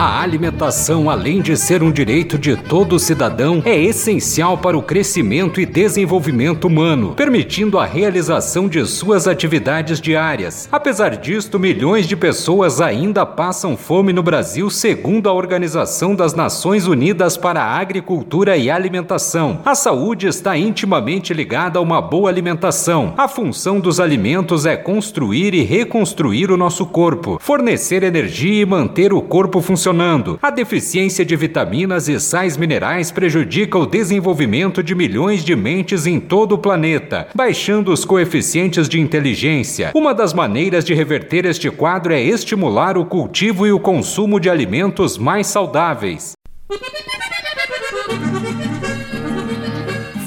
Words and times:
A 0.00 0.22
alimentação, 0.22 1.10
além 1.10 1.42
de 1.42 1.56
ser 1.56 1.82
um 1.82 1.90
direito 1.90 2.38
de 2.38 2.54
todo 2.54 3.00
cidadão, 3.00 3.60
é 3.64 3.76
essencial 3.76 4.56
para 4.56 4.78
o 4.78 4.82
crescimento 4.82 5.60
e 5.60 5.66
desenvolvimento 5.66 6.66
humano, 6.66 7.14
permitindo 7.16 7.80
a 7.80 7.84
realização 7.84 8.68
de 8.68 8.86
suas 8.86 9.26
atividades 9.26 10.00
diárias. 10.00 10.68
Apesar 10.70 11.16
disto, 11.16 11.58
milhões 11.58 12.06
de 12.06 12.14
pessoas 12.14 12.80
ainda 12.80 13.26
passam 13.26 13.76
fome 13.76 14.12
no 14.12 14.22
Brasil, 14.22 14.70
segundo 14.70 15.28
a 15.28 15.32
Organização 15.32 16.14
das 16.14 16.32
Nações 16.32 16.86
Unidas 16.86 17.36
para 17.36 17.60
a 17.60 17.80
Agricultura 17.80 18.56
e 18.56 18.70
Alimentação. 18.70 19.62
A 19.64 19.74
saúde 19.74 20.28
está 20.28 20.56
intimamente 20.56 21.34
ligada 21.34 21.80
a 21.80 21.82
uma 21.82 22.00
boa 22.00 22.30
alimentação. 22.30 23.14
A 23.16 23.26
função 23.26 23.80
dos 23.80 23.98
alimentos 23.98 24.64
é 24.64 24.76
construir 24.76 25.54
e 25.54 25.64
reconstruir 25.64 26.52
o 26.52 26.56
nosso 26.56 26.86
corpo, 26.86 27.36
fornecer 27.40 28.04
energia 28.04 28.62
e 28.62 28.64
manter 28.64 29.12
o 29.12 29.20
corpo 29.20 29.60
funcionando 29.60 29.87
funcionando. 29.88 30.38
A 30.42 30.50
deficiência 30.50 31.24
de 31.24 31.34
vitaminas 31.34 32.08
e 32.08 32.20
sais 32.20 32.56
minerais 32.56 33.10
prejudica 33.10 33.78
o 33.78 33.86
desenvolvimento 33.86 34.82
de 34.82 34.94
milhões 34.94 35.42
de 35.42 35.56
mentes 35.56 36.06
em 36.06 36.20
todo 36.20 36.52
o 36.52 36.58
planeta, 36.58 37.28
baixando 37.34 37.92
os 37.92 38.04
coeficientes 38.04 38.88
de 38.88 39.00
inteligência. 39.00 39.90
Uma 39.94 40.14
das 40.14 40.34
maneiras 40.34 40.84
de 40.84 40.92
reverter 40.92 41.46
este 41.46 41.70
quadro 41.70 42.12
é 42.12 42.20
estimular 42.20 42.98
o 42.98 43.06
cultivo 43.06 43.66
e 43.66 43.72
o 43.72 43.80
consumo 43.80 44.38
de 44.38 44.50
alimentos 44.50 45.16
mais 45.16 45.46
saudáveis. 45.46 46.32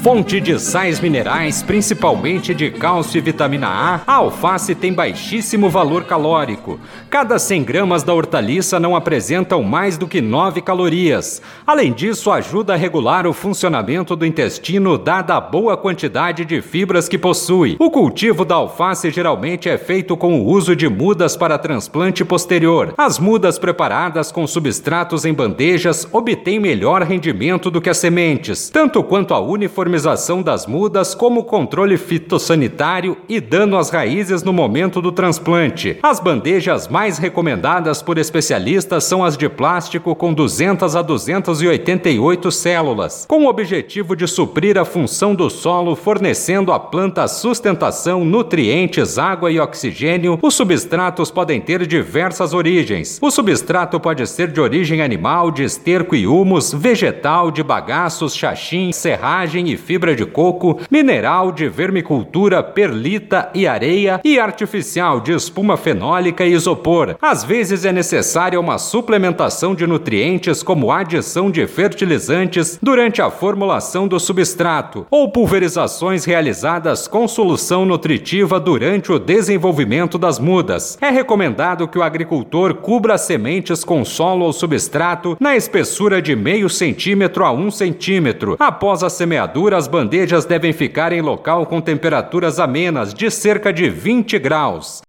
Fonte 0.02 0.40
de 0.40 0.58
sais 0.58 0.98
minerais, 0.98 1.62
principalmente 1.62 2.52
de 2.52 2.72
cálcio 2.72 3.18
e 3.18 3.20
vitamina 3.20 3.68
A, 3.68 4.00
a 4.04 4.14
alface 4.16 4.74
tem 4.74 4.92
baixíssimo 4.92 5.70
valor 5.70 6.06
calórico. 6.06 6.80
Cada 7.08 7.38
100 7.38 7.62
gramas 7.62 8.02
da 8.02 8.12
hortaliça 8.12 8.80
não 8.80 8.96
apresentam 8.96 9.62
mais 9.62 9.96
do 9.96 10.08
que 10.08 10.20
9 10.20 10.60
calorias. 10.60 11.40
Além 11.64 11.92
disso, 11.92 12.32
ajuda 12.32 12.72
a 12.72 12.76
regular 12.76 13.28
o 13.28 13.32
funcionamento 13.32 14.16
do 14.16 14.26
intestino, 14.26 14.98
dada 14.98 15.36
a 15.36 15.40
boa 15.40 15.76
quantidade 15.76 16.44
de 16.44 16.60
fibras 16.60 17.08
que 17.08 17.16
possui. 17.16 17.76
O 17.78 17.88
cultivo 17.88 18.44
da 18.44 18.56
alface 18.56 19.08
geralmente 19.08 19.68
é 19.68 19.78
feito 19.78 20.16
com 20.16 20.40
o 20.40 20.46
uso 20.46 20.74
de 20.74 20.88
mudas 20.88 21.36
para 21.36 21.56
transplante 21.58 22.24
posterior. 22.24 22.92
As 22.98 23.20
mudas 23.20 23.56
preparadas 23.56 24.32
com 24.32 24.48
substratos 24.48 25.24
em 25.24 25.32
bandejas 25.32 26.08
obtêm 26.10 26.58
melhor 26.58 27.02
rendimento 27.02 27.70
do 27.70 27.80
que 27.80 27.88
as 27.88 27.98
sementes, 27.98 28.68
tanto 28.68 29.00
quanto 29.04 29.32
a 29.32 29.38
uniformidade 29.38 29.91
uniformização 29.92 30.42
das 30.42 30.66
mudas, 30.66 31.14
como 31.14 31.44
controle 31.44 31.98
fitossanitário 31.98 33.16
e 33.28 33.40
dano 33.40 33.76
às 33.76 33.90
raízes 33.90 34.42
no 34.42 34.52
momento 34.52 35.02
do 35.02 35.12
transplante. 35.12 35.98
As 36.02 36.18
bandejas 36.18 36.88
mais 36.88 37.18
recomendadas 37.18 38.00
por 38.00 38.16
especialistas 38.16 39.04
são 39.04 39.22
as 39.22 39.36
de 39.36 39.48
plástico 39.48 40.14
com 40.14 40.32
200 40.32 40.96
a 40.96 41.02
288 41.02 42.50
células, 42.50 43.26
com 43.28 43.44
o 43.44 43.48
objetivo 43.48 44.16
de 44.16 44.26
suprir 44.26 44.78
a 44.78 44.84
função 44.84 45.34
do 45.34 45.50
solo, 45.50 45.94
fornecendo 45.94 46.72
à 46.72 46.80
planta 46.80 47.28
sustentação, 47.28 48.24
nutrientes, 48.24 49.18
água 49.18 49.50
e 49.50 49.60
oxigênio. 49.60 50.38
Os 50.42 50.54
substratos 50.54 51.30
podem 51.30 51.60
ter 51.60 51.86
diversas 51.86 52.54
origens. 52.54 53.18
O 53.20 53.30
substrato 53.30 54.00
pode 54.00 54.26
ser 54.26 54.50
de 54.50 54.60
origem 54.60 55.02
animal, 55.02 55.50
de 55.50 55.64
esterco 55.64 56.16
e 56.16 56.26
humus, 56.26 56.72
vegetal, 56.72 57.50
de 57.50 57.62
bagaços, 57.62 58.34
xaxim, 58.34 58.90
serragem 58.92 59.68
e 59.68 59.76
fibra 59.82 60.14
de 60.14 60.24
coco, 60.24 60.80
mineral 60.90 61.52
de 61.52 61.68
vermicultura, 61.68 62.62
perlita 62.62 63.50
e 63.54 63.66
areia 63.66 64.20
e 64.24 64.38
artificial 64.38 65.20
de 65.20 65.32
espuma 65.32 65.76
fenólica 65.76 66.46
e 66.46 66.52
isopor. 66.52 67.16
Às 67.20 67.42
vezes 67.44 67.84
é 67.84 67.92
necessária 67.92 68.58
uma 68.58 68.78
suplementação 68.78 69.74
de 69.74 69.86
nutrientes 69.86 70.62
como 70.62 70.92
adição 70.92 71.50
de 71.50 71.66
fertilizantes 71.66 72.78
durante 72.82 73.20
a 73.20 73.30
formulação 73.30 74.06
do 74.06 74.18
substrato 74.20 75.06
ou 75.10 75.30
pulverizações 75.30 76.24
realizadas 76.24 77.08
com 77.08 77.26
solução 77.26 77.84
nutritiva 77.84 78.60
durante 78.60 79.10
o 79.10 79.18
desenvolvimento 79.18 80.18
das 80.18 80.38
mudas. 80.38 80.96
É 81.00 81.10
recomendado 81.10 81.88
que 81.88 81.98
o 81.98 82.02
agricultor 82.02 82.74
cubra 82.74 83.18
sementes 83.18 83.82
com 83.84 84.04
solo 84.04 84.44
ou 84.44 84.52
substrato 84.52 85.36
na 85.40 85.56
espessura 85.56 86.20
de 86.22 86.36
meio 86.36 86.68
centímetro 86.68 87.44
a 87.44 87.52
um 87.52 87.70
centímetro 87.70 88.56
após 88.58 89.02
a 89.02 89.10
semeadura 89.10 89.71
as 89.74 89.86
bandejas 89.86 90.44
devem 90.44 90.72
ficar 90.72 91.12
em 91.12 91.20
local 91.20 91.66
com 91.66 91.80
temperaturas 91.80 92.58
amenas 92.58 93.14
de 93.14 93.30
cerca 93.30 93.72
de 93.72 93.88
20 93.88 94.38
graus. 94.38 95.02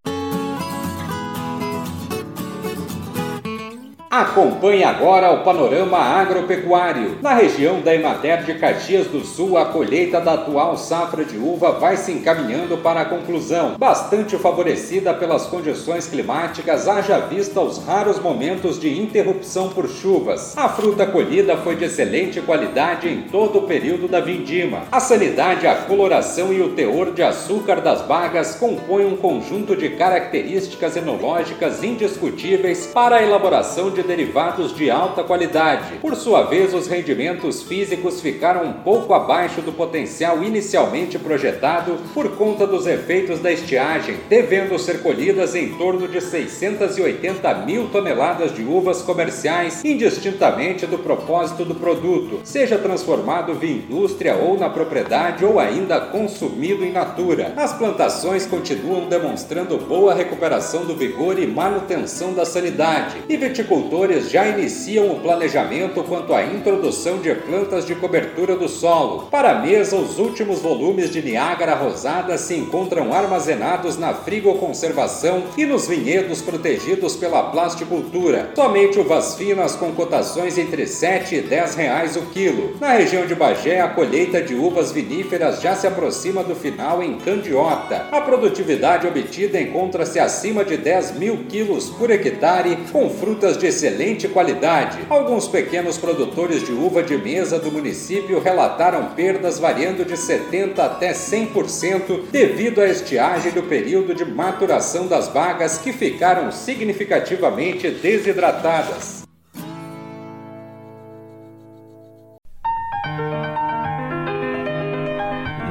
Acompanhe 4.13 4.83
agora 4.83 5.31
o 5.31 5.43
panorama 5.43 5.97
agropecuário. 5.97 7.17
Na 7.19 7.33
região 7.33 7.81
da 7.81 7.95
Emater 7.95 8.43
de 8.43 8.53
Caxias 8.53 9.07
do 9.07 9.25
Sul, 9.25 9.57
a 9.57 9.65
colheita 9.65 10.21
da 10.21 10.33
atual 10.33 10.77
safra 10.77 11.25
de 11.25 11.35
uva 11.35 11.71
vai 11.71 11.97
se 11.97 12.11
encaminhando 12.11 12.77
para 12.77 13.01
a 13.01 13.05
conclusão, 13.05 13.73
bastante 13.75 14.37
favorecida 14.37 15.15
pelas 15.15 15.47
condições 15.47 16.05
climáticas, 16.05 16.87
haja 16.87 17.17
vista 17.21 17.59
os 17.59 17.83
raros 17.83 18.19
momentos 18.19 18.79
de 18.79 19.01
interrupção 19.01 19.69
por 19.69 19.89
chuvas. 19.89 20.55
A 20.55 20.69
fruta 20.69 21.07
colhida 21.07 21.57
foi 21.57 21.75
de 21.75 21.85
excelente 21.85 22.39
qualidade 22.39 23.09
em 23.09 23.23
todo 23.23 23.57
o 23.57 23.63
período 23.63 24.07
da 24.07 24.19
vindima. 24.19 24.83
A 24.91 24.99
sanidade, 24.99 25.65
a 25.65 25.73
coloração 25.73 26.53
e 26.53 26.61
o 26.61 26.73
teor 26.75 27.13
de 27.13 27.23
açúcar 27.23 27.81
das 27.81 28.03
bagas 28.03 28.53
compõem 28.53 29.07
um 29.07 29.17
conjunto 29.17 29.75
de 29.75 29.89
características 29.89 30.95
enológicas 30.95 31.83
indiscutíveis 31.83 32.85
para 32.93 33.15
a 33.15 33.23
elaboração 33.23 33.89
de 33.89 34.02
derivados 34.03 34.75
de 34.75 34.89
alta 34.89 35.23
qualidade. 35.23 35.99
Por 36.01 36.15
sua 36.15 36.43
vez, 36.43 36.73
os 36.73 36.87
rendimentos 36.87 37.63
físicos 37.63 38.21
ficaram 38.21 38.65
um 38.65 38.73
pouco 38.73 39.13
abaixo 39.13 39.61
do 39.61 39.71
potencial 39.71 40.43
inicialmente 40.43 41.17
projetado 41.17 41.97
por 42.13 42.35
conta 42.35 42.67
dos 42.67 42.85
efeitos 42.85 43.39
da 43.39 43.51
estiagem, 43.51 44.17
devendo 44.29 44.77
ser 44.77 45.01
colhidas 45.01 45.55
em 45.55 45.69
torno 45.77 46.07
de 46.07 46.21
680 46.21 47.53
mil 47.65 47.89
toneladas 47.89 48.53
de 48.53 48.63
uvas 48.63 49.01
comerciais, 49.01 49.83
indistintamente 49.83 50.85
do 50.85 50.97
propósito 50.97 51.65
do 51.65 51.75
produto, 51.75 52.41
seja 52.43 52.77
transformado 52.77 53.53
via 53.53 53.71
indústria 53.71 54.35
ou 54.35 54.57
na 54.57 54.69
propriedade 54.69 55.45
ou 55.45 55.59
ainda 55.59 55.99
consumido 55.99 56.83
in 56.83 56.91
natura. 56.91 57.53
As 57.55 57.73
plantações 57.73 58.45
continuam 58.45 59.07
demonstrando 59.07 59.77
boa 59.77 60.13
recuperação 60.13 60.85
do 60.85 60.95
vigor 60.95 61.39
e 61.39 61.47
manutenção 61.47 62.33
da 62.33 62.45
sanidade, 62.45 63.17
e 63.29 63.37
viticultores 63.37 63.92
agricultores 63.93 64.31
já 64.31 64.47
iniciam 64.47 65.11
o 65.11 65.19
planejamento 65.19 66.03
quanto 66.03 66.33
à 66.33 66.43
introdução 66.43 67.19
de 67.19 67.33
plantas 67.35 67.85
de 67.85 67.93
cobertura 67.93 68.55
do 68.55 68.67
solo. 68.67 69.27
Para 69.29 69.51
a 69.51 69.61
mesa, 69.61 69.95
os 69.95 70.17
últimos 70.17 70.59
volumes 70.59 71.11
de 71.11 71.21
Niágara 71.21 71.75
Rosada 71.75 72.37
se 72.37 72.55
encontram 72.55 73.13
armazenados 73.13 73.97
na 73.97 74.13
frigoconservação 74.13 75.43
e 75.55 75.65
nos 75.65 75.87
vinhedos 75.87 76.41
protegidos 76.41 77.15
pela 77.15 77.43
plasticultura. 77.43 78.51
Somente 78.55 78.99
uvas 78.99 79.35
finas 79.35 79.75
com 79.75 79.91
cotações 79.91 80.57
entre 80.57 80.87
7 80.87 81.35
e 81.35 81.41
10 81.41 81.75
reais 81.75 82.15
o 82.15 82.21
quilo. 82.23 82.75
Na 82.79 82.93
região 82.93 83.27
de 83.27 83.35
Bagé, 83.35 83.79
a 83.79 83.89
colheita 83.89 84.41
de 84.41 84.55
uvas 84.55 84.91
viníferas 84.91 85.61
já 85.61 85.75
se 85.75 85.85
aproxima 85.85 86.43
do 86.43 86.55
final 86.55 87.03
em 87.03 87.17
Candiota. 87.19 88.07
A 88.11 88.21
produtividade 88.21 89.05
obtida 89.05 89.61
encontra-se 89.61 90.19
acima 90.19 90.65
de 90.65 90.77
10 90.77 91.17
mil 91.17 91.45
quilos 91.49 91.89
por 91.91 92.09
hectare, 92.09 92.77
com 92.91 93.09
frutas 93.09 93.57
de 93.57 93.71
excelente 93.83 94.29
qualidade. 94.29 94.99
Alguns 95.09 95.47
pequenos 95.47 95.97
produtores 95.97 96.65
de 96.65 96.71
uva 96.71 97.03
de 97.03 97.17
mesa 97.17 97.59
do 97.59 97.71
município 97.71 98.39
relataram 98.39 99.13
perdas 99.13 99.59
variando 99.59 100.05
de 100.05 100.13
70% 100.13 100.79
até 100.79 101.11
100% 101.11 102.29
devido 102.31 102.79
à 102.79 102.87
estiagem 102.87 103.51
do 103.51 103.63
período 103.63 104.15
de 104.15 104.23
maturação 104.23 105.07
das 105.07 105.27
bagas 105.27 105.77
que 105.77 105.91
ficaram 105.91 106.51
significativamente 106.51 107.89
desidratadas. 107.89 109.22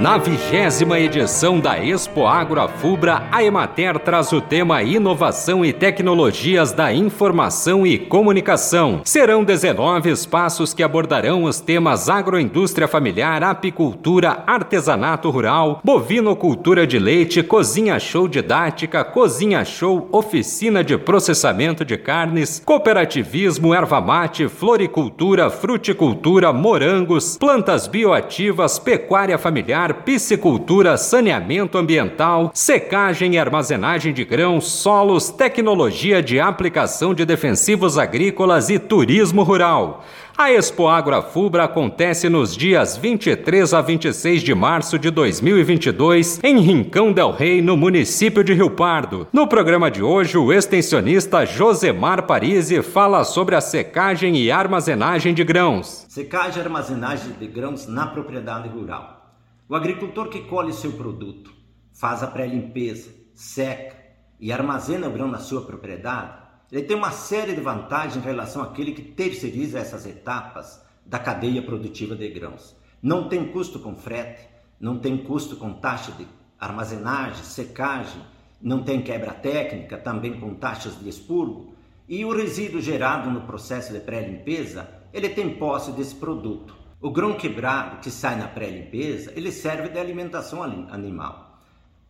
Na 0.03 0.19
vigésima 0.19 0.99
edição 0.99 1.61
da 1.61 1.79
Expo 1.79 2.27
Agro 2.27 2.61
Afubra, 2.61 3.23
a 3.31 3.45
Emater 3.45 4.01
traz 4.01 4.33
o 4.33 4.41
tema 4.41 4.83
Inovação 4.83 5.65
e 5.65 5.73
Tecnologias 5.73 6.73
da 6.73 6.93
Informação 6.93 7.87
e 7.87 7.97
Comunicação. 7.97 9.01
Serão 9.05 9.45
19 9.45 10.11
espaços 10.11 10.75
que 10.75 10.83
abordarão 10.83 11.45
os 11.45 11.61
temas 11.61 12.09
agroindústria 12.09 12.89
familiar, 12.89 13.45
apicultura, 13.45 14.43
artesanato 14.45 15.31
rural, 15.31 15.81
bovinocultura 15.85 16.85
de 16.85 16.99
leite, 16.99 17.41
cozinha 17.41 18.01
show 18.01 18.27
didática, 18.27 19.05
cozinha 19.05 19.65
show, 19.65 20.09
oficina 20.11 20.83
de 20.83 20.99
processamento 20.99 21.85
de 21.85 21.97
carnes, 21.97 22.61
cooperativismo, 22.67 23.73
erva 23.73 24.01
mate, 24.01 24.49
floricultura, 24.49 25.49
fruticultura, 25.49 26.53
morangos, 26.53 27.39
plantas 27.39 27.87
bioativas, 27.87 28.81
pecuária 28.81 29.39
familiar, 29.39 29.92
piscicultura, 29.95 30.97
saneamento 30.97 31.79
ambiental, 31.79 32.51
secagem 32.55 33.35
e 33.35 33.39
armazenagem 33.39 34.13
de 34.13 34.25
grãos, 34.25 34.67
solos, 34.67 35.31
tecnologia 35.31 36.23
de 36.23 36.41
aplicação 36.41 37.15
de 37.15 37.25
defensivos 37.25 37.99
agrícolas 37.99 38.71
e 38.71 38.79
turismo 38.79 39.43
rural. 39.43 40.05
A 40.37 40.51
Expo 40.51 40.85
Fubra 41.31 41.65
acontece 41.65 42.29
nos 42.29 42.57
dias 42.57 42.97
23 42.97 43.75
a 43.75 43.83
26 43.83 44.43
de 44.43 44.55
março 44.55 44.99
de 44.99 45.11
2022 45.11 46.41
em 46.43 46.59
Rincão 46.59 47.13
del 47.13 47.31
Rei, 47.33 47.61
no 47.61 47.77
município 47.77 48.43
de 48.43 48.55
Rio 48.55 48.71
Pardo. 48.71 49.29
No 49.31 49.47
programa 49.47 49.91
de 49.91 50.03
hoje, 50.03 50.39
o 50.39 50.51
extensionista 50.51 51.45
Josemar 51.45 52.23
Parisi 52.23 52.83
fala 52.83 53.25
sobre 53.25 53.55
a 53.55 53.61
secagem 53.61 54.37
e 54.37 54.51
armazenagem 54.51 55.35
de 55.35 55.45
grãos. 55.45 56.07
Secagem 56.09 56.63
e 56.63 56.65
armazenagem 56.65 57.33
de 57.39 57.47
grãos 57.47 57.87
na 57.87 58.07
propriedade 58.07 58.69
rural. 58.69 59.22
O 59.69 59.77
agricultor 59.77 60.29
que 60.29 60.43
colhe 60.43 60.73
seu 60.73 60.93
produto, 60.93 61.53
faz 61.93 62.23
a 62.23 62.27
pré-limpeza, 62.27 63.15
seca 63.33 63.97
e 64.41 64.53
armazena 64.53 65.09
o 65.09 65.13
grão 65.13 65.29
na 65.29 65.39
sua 65.39 65.63
propriedade, 65.63 66.37
ele 66.71 66.83
tem 66.83 66.97
uma 66.97 67.13
série 67.13 67.55
de 67.55 67.61
vantagens 67.61 68.17
em 68.17 68.27
relação 68.27 68.61
àquele 68.61 68.93
que 68.93 69.03
terceiriza 69.03 69.79
essas 69.79 70.05
etapas 70.05 70.85
da 71.07 71.19
cadeia 71.19 71.63
produtiva 71.63 72.17
de 72.17 72.29
grãos. 72.29 72.77
Não 73.01 73.29
tem 73.29 73.53
custo 73.53 73.79
com 73.79 73.95
frete, 73.95 74.49
não 74.81 74.99
tem 74.99 75.19
custo 75.19 75.57
com 75.57 75.75
taxa 75.75 76.11
de 76.13 76.27
armazenagem, 76.59 77.45
secagem, 77.45 78.21
não 78.61 78.83
tem 78.83 79.01
quebra 79.01 79.33
técnica, 79.33 79.97
também 79.97 80.39
com 80.41 80.55
taxas 80.55 80.99
de 80.99 81.09
expurgo, 81.09 81.73
e 82.09 82.25
o 82.25 82.35
resíduo 82.35 82.81
gerado 82.81 83.31
no 83.31 83.43
processo 83.43 83.93
de 83.93 84.01
pré-limpeza, 84.01 84.89
ele 85.13 85.29
tem 85.29 85.57
posse 85.57 85.93
desse 85.93 86.17
produto. 86.17 86.82
O 87.03 87.11
grão 87.11 87.35
quebrado 87.35 87.99
que 87.99 88.13
sai 88.13 88.37
na 88.37 88.47
pré-limpeza, 88.47 89.33
ele 89.35 89.51
serve 89.51 89.89
de 89.89 89.99
alimentação 89.99 90.63
animal. 90.63 91.59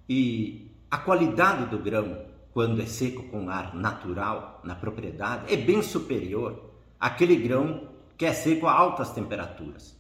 E 0.07 0.71
a 0.91 0.99
qualidade 0.99 1.65
do 1.65 1.79
grão, 1.79 2.27
quando 2.53 2.83
é 2.83 2.85
seco 2.85 3.23
com 3.31 3.49
ar 3.49 3.75
natural 3.75 4.61
na 4.63 4.75
propriedade, 4.75 5.51
é 5.51 5.57
bem 5.57 5.81
superior 5.81 6.71
àquele 7.01 7.37
grão 7.37 7.89
que 8.19 8.27
é 8.27 8.35
seco 8.35 8.67
a 8.67 8.73
altas 8.75 9.11
temperaturas. 9.13 9.99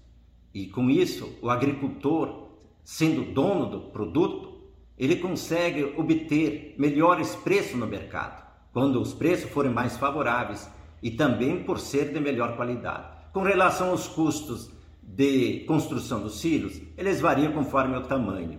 E 0.52 0.66
com 0.66 0.90
isso, 0.90 1.38
o 1.40 1.48
agricultor, 1.48 2.48
sendo 2.84 3.32
dono 3.32 3.64
do 3.64 3.80
produto, 3.92 4.60
ele 4.98 5.16
consegue 5.16 5.84
obter 5.96 6.74
melhores 6.78 7.34
preços 7.36 7.76
no 7.76 7.86
mercado, 7.86 8.46
quando 8.74 9.00
os 9.00 9.14
preços 9.14 9.50
forem 9.50 9.72
mais 9.72 9.96
favoráveis 9.96 10.70
e 11.02 11.10
também 11.10 11.64
por 11.64 11.78
ser 11.78 12.12
de 12.12 12.20
melhor 12.20 12.56
qualidade. 12.56 13.06
Com 13.32 13.40
relação 13.40 13.88
aos 13.88 14.06
custos 14.06 14.81
de 15.14 15.60
construção 15.66 16.22
dos 16.22 16.40
silos, 16.40 16.80
eles 16.96 17.20
variam 17.20 17.52
conforme 17.52 17.96
o 17.96 18.02
tamanho, 18.02 18.58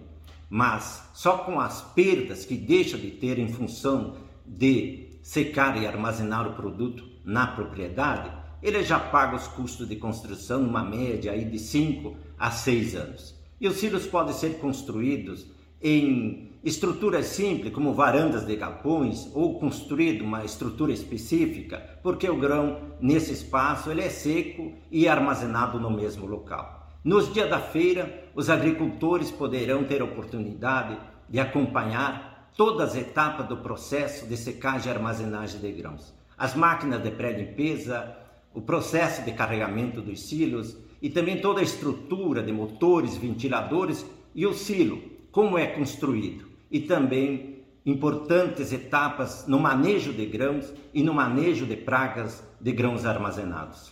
mas 0.49 1.09
só 1.13 1.39
com 1.39 1.59
as 1.59 1.81
perdas 1.81 2.45
que 2.45 2.55
deixa 2.55 2.97
de 2.97 3.09
ter 3.09 3.39
em 3.39 3.47
função 3.47 4.15
de 4.45 5.09
secar 5.23 5.81
e 5.81 5.87
armazenar 5.87 6.47
o 6.47 6.53
produto 6.53 7.03
na 7.25 7.47
propriedade, 7.47 8.31
ele 8.61 8.83
já 8.83 8.99
paga 8.99 9.35
os 9.35 9.47
custos 9.47 9.87
de 9.87 9.95
construção 9.95 10.61
numa 10.61 10.83
média 10.83 11.31
aí 11.31 11.43
de 11.43 11.57
5 11.57 12.15
a 12.37 12.51
6 12.51 12.95
anos. 12.95 13.35
E 13.59 13.67
os 13.67 13.77
silos 13.77 14.05
podem 14.05 14.33
ser 14.33 14.59
construídos 14.59 15.47
em 15.83 16.53
estruturas 16.63 17.25
simples, 17.25 17.73
como 17.73 17.93
varandas 17.93 18.45
de 18.45 18.55
galpões, 18.55 19.29
ou 19.33 19.59
construído 19.59 20.23
uma 20.23 20.45
estrutura 20.45 20.93
específica, 20.93 21.99
porque 22.01 22.29
o 22.29 22.39
grão, 22.39 22.79
nesse 23.01 23.33
espaço, 23.33 23.91
ele 23.91 24.01
é 24.01 24.09
seco 24.09 24.71
e 24.89 25.07
armazenado 25.07 25.77
no 25.77 25.91
mesmo 25.91 26.25
local. 26.25 26.87
Nos 27.03 27.33
dias 27.33 27.49
da 27.49 27.59
feira, 27.59 28.29
os 28.33 28.49
agricultores 28.49 29.29
poderão 29.29 29.83
ter 29.83 30.01
oportunidade 30.01 30.97
de 31.27 31.37
acompanhar 31.37 32.49
todas 32.55 32.91
as 32.91 32.95
etapas 32.95 33.45
do 33.47 33.57
processo 33.57 34.25
de 34.25 34.37
secagem 34.37 34.89
e 34.89 34.95
armazenagem 34.95 35.59
de 35.59 35.71
grãos. 35.73 36.13
As 36.37 36.55
máquinas 36.55 37.03
de 37.03 37.11
pré-limpeza, 37.11 38.15
o 38.53 38.61
processo 38.61 39.23
de 39.23 39.33
carregamento 39.33 40.01
dos 40.01 40.21
silos 40.21 40.77
e 41.01 41.09
também 41.09 41.41
toda 41.41 41.59
a 41.59 41.63
estrutura 41.63 42.41
de 42.41 42.53
motores, 42.53 43.17
ventiladores 43.17 44.05
e 44.33 44.45
o 44.47 44.53
silo, 44.53 45.12
como 45.33 45.57
é 45.57 45.65
construído 45.65 46.45
e 46.71 46.79
também 46.79 47.63
importantes 47.83 48.71
etapas 48.71 49.45
no 49.47 49.59
manejo 49.59 50.13
de 50.13 50.27
grãos 50.27 50.71
e 50.93 51.01
no 51.01 51.11
manejo 51.11 51.65
de 51.65 51.75
pragas 51.75 52.47
de 52.61 52.71
grãos 52.71 53.03
armazenados. 53.03 53.89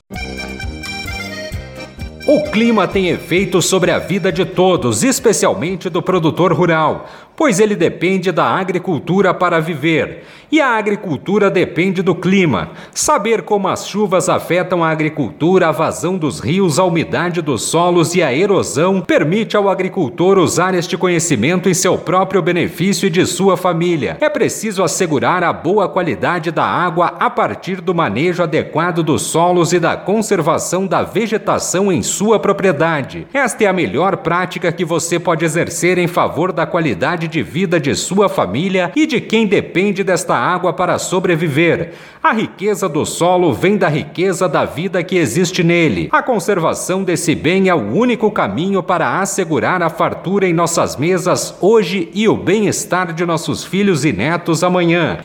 O 2.28 2.44
clima 2.52 2.88
tem 2.88 3.10
efeito 3.10 3.60
sobre 3.60 3.90
a 3.90 3.98
vida 3.98 4.32
de 4.32 4.46
todos, 4.46 5.04
especialmente 5.04 5.90
do 5.90 6.02
produtor 6.02 6.54
rural, 6.54 7.10
pois 7.42 7.60
ele 7.60 7.76
depende 7.76 8.32
da 8.32 8.46
agricultura 8.46 9.34
para 9.34 9.60
viver. 9.60 10.26
E 10.52 10.62
a 10.62 10.78
agricultura 10.78 11.50
depende 11.50 12.04
do 12.04 12.14
clima. 12.14 12.70
Saber 12.94 13.42
como 13.42 13.68
as 13.68 13.88
chuvas 13.88 14.30
afetam 14.30 14.84
a 14.84 14.90
agricultura, 14.90 15.70
a 15.70 15.72
vazão 15.72 16.18
dos 16.18 16.40
rios, 16.40 16.78
a 16.78 16.84
umidade 16.84 17.42
dos 17.42 17.64
solos 17.64 18.14
e 18.14 18.22
a 18.22 18.32
erosão 18.32 19.02
permite 19.02 19.58
ao 19.58 19.70
agricultor 19.70 20.38
usar 20.38 20.76
este 20.76 20.96
conhecimento 20.96 21.68
em 21.68 21.74
seu 21.74 21.98
próprio 21.98 22.44
benefício 22.44 23.08
e 23.08 23.10
de 23.10 23.26
sua 23.26 23.58
família. 23.58 24.18
É 24.22 24.30
preciso 24.30 24.84
assegurar 24.84 25.44
a 25.44 25.52
boa 25.52 25.90
qualidade 25.90 26.52
da 26.52 26.66
água 26.66 27.16
a 27.18 27.30
partir 27.30 27.82
do 27.82 27.96
manejo 27.96 28.44
adequado 28.44 29.02
dos 29.02 29.24
solos 29.24 29.74
e 29.74 29.80
da 29.80 29.98
conservação 29.98 30.86
da 30.86 31.02
vegetação 31.02 31.92
em 31.92 32.04
sua 32.04 32.40
propriedade. 32.40 33.26
Esta 33.34 33.64
é 33.64 33.68
a 33.68 33.74
melhor 33.74 34.18
prática 34.18 34.72
que 34.72 34.86
você 34.86 35.18
pode 35.18 35.44
exercer 35.44 35.98
em 35.98 36.08
favor 36.08 36.52
da 36.52 36.68
qualidade 36.68 37.31
de 37.32 37.42
vida 37.42 37.80
de 37.80 37.96
sua 37.96 38.30
família 38.30 38.92
e 38.96 39.08
de 39.08 39.20
quem 39.20 39.48
depende 39.48 40.04
desta 40.04 40.36
água 40.36 40.74
para 40.74 41.00
sobreviver. 41.00 41.94
A 42.22 42.34
riqueza 42.34 42.88
do 42.88 43.06
solo 43.06 43.54
vem 43.54 43.78
da 43.78 43.88
riqueza 43.88 44.48
da 44.48 44.66
vida 44.66 45.04
que 45.04 45.18
existe 45.18 45.64
nele. 45.64 46.10
A 46.12 46.22
conservação 46.22 47.04
desse 47.04 47.34
bem 47.34 47.70
é 47.70 47.74
o 47.74 47.92
único 47.92 48.30
caminho 48.30 48.84
para 48.84 49.20
assegurar 49.20 49.82
a 49.82 49.90
fartura 49.90 50.46
em 50.48 50.54
nossas 50.54 50.96
mesas 50.98 51.56
hoje 51.62 52.12
e 52.14 52.28
o 52.28 52.36
bem-estar 52.36 53.14
de 53.14 53.26
nossos 53.26 53.64
filhos 53.64 54.06
e 54.06 54.12
netos 54.12 54.64
amanhã. 54.64 55.20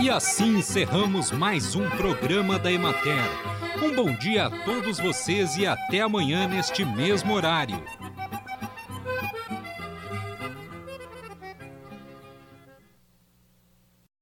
E 0.00 0.10
assim 0.10 0.58
encerramos 0.58 1.30
mais 1.30 1.74
um 1.74 1.88
programa 1.90 2.58
da 2.58 2.70
Emater. 2.70 3.24
Um 3.82 3.94
bom 3.94 4.12
dia 4.12 4.46
a 4.46 4.50
todos 4.50 4.98
vocês 4.98 5.56
e 5.56 5.66
até 5.66 6.00
amanhã 6.00 6.48
neste 6.48 6.84
mesmo 6.84 7.34
horário. 7.34 7.82